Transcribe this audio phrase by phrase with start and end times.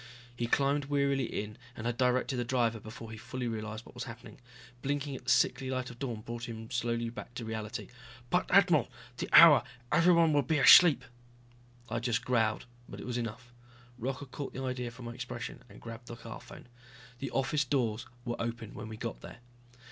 [0.35, 4.05] He climbed wearily in and had directed the driver before he fully realized what was
[4.05, 4.39] happening.
[4.81, 7.87] Blinking at the sickly light of dawn brought him slowly back to reality.
[8.31, 8.49] "But...
[8.49, 8.89] admiral...
[9.17, 9.63] the hour!
[9.91, 11.05] Everyone will be asleep...."
[11.87, 13.53] I just growled, but it was enough.
[13.99, 16.65] Rocca caught the idea from my expression and grabbed the car phone.
[17.19, 19.37] The office doors were open when we got there.